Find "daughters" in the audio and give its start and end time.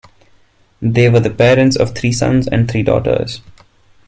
2.81-3.39